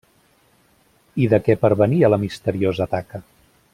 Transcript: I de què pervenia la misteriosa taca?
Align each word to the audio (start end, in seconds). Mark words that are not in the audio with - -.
I 1.25 1.29
de 1.33 1.39
què 1.49 1.57
pervenia 1.67 2.09
la 2.15 2.19
misteriosa 2.25 2.89
taca? 2.97 3.23